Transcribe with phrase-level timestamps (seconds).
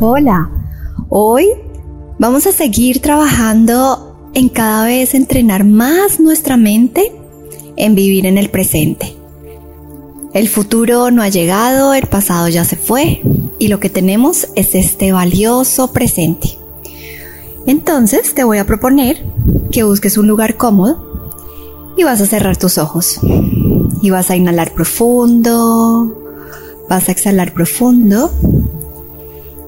[0.00, 0.50] Hola,
[1.08, 1.46] hoy
[2.18, 7.12] vamos a seguir trabajando en cada vez entrenar más nuestra mente
[7.76, 9.14] en vivir en el presente.
[10.34, 13.22] El futuro no ha llegado, el pasado ya se fue
[13.58, 16.58] y lo que tenemos es este valioso presente.
[17.66, 19.24] Entonces te voy a proponer
[19.70, 21.30] que busques un lugar cómodo
[21.96, 23.20] y vas a cerrar tus ojos
[24.02, 26.18] y vas a inhalar profundo,
[26.88, 28.30] vas a exhalar profundo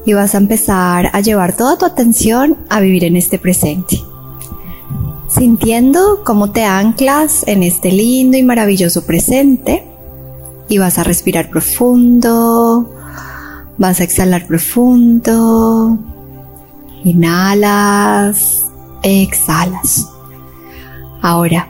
[0.06, 4.00] y vas a empezar a llevar toda tu atención a vivir en este presente.
[5.28, 9.84] Sintiendo cómo te anclas en este lindo y maravilloso presente
[10.68, 12.92] y vas a respirar profundo,
[13.78, 15.98] vas a exhalar profundo,
[17.04, 18.66] inhalas,
[19.02, 20.08] exhalas.
[21.20, 21.68] Ahora,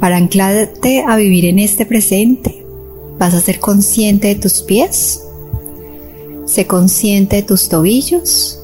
[0.00, 2.64] para anclarte a vivir en este presente,
[3.18, 5.22] vas a ser consciente de tus pies,
[6.48, 8.58] sé consciente de tus tobillos,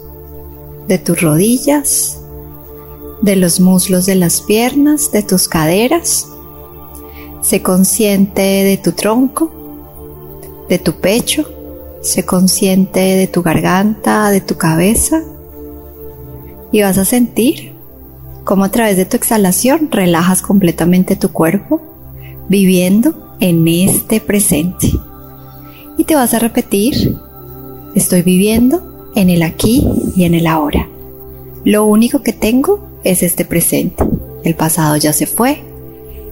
[0.88, 2.18] de tus rodillas,
[3.20, 6.26] de los muslos de las piernas, de tus caderas.
[7.42, 9.50] Sé consciente de tu tronco,
[10.68, 11.44] de tu pecho.
[12.00, 15.22] Sé consciente de tu garganta, de tu cabeza.
[16.72, 17.74] Y vas a sentir
[18.44, 21.82] cómo a través de tu exhalación relajas completamente tu cuerpo,
[22.48, 24.90] viviendo en este presente.
[25.98, 27.18] Y te vas a repetir,
[27.94, 30.88] estoy viviendo en el aquí y en el ahora.
[31.64, 34.04] Lo único que tengo es este presente.
[34.42, 35.62] El pasado ya se fue,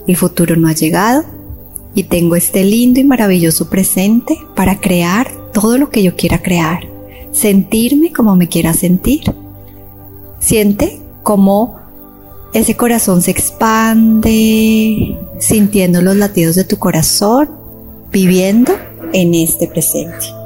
[0.07, 1.25] el futuro no ha llegado
[1.95, 6.89] y tengo este lindo y maravilloso presente para crear todo lo que yo quiera crear,
[7.31, 9.23] sentirme como me quiera sentir.
[10.41, 11.77] Siente como
[12.53, 17.51] ese corazón se expande, sintiendo los latidos de tu corazón,
[18.11, 18.73] viviendo
[19.13, 20.42] en este presente.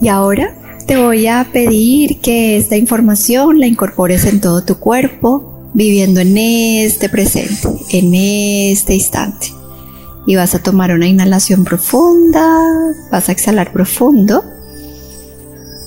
[0.00, 0.54] Y ahora
[0.86, 6.36] te voy a pedir que esta información la incorpores en todo tu cuerpo, viviendo en
[6.38, 9.48] este presente, en este instante.
[10.26, 12.44] Y vas a tomar una inhalación profunda,
[13.10, 14.42] vas a exhalar profundo.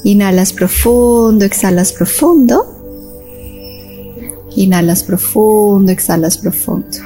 [0.04, 2.70] Inhalas profundo, exhalas profundo.
[4.56, 6.98] Inhalas profundo, exhalas profundo.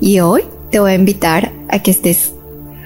[0.00, 2.32] Y hoy te voy a invitar a que estés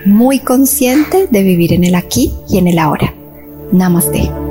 [0.05, 3.15] muy consciente de vivir en el aquí y en el ahora.
[3.73, 4.44] Namaste.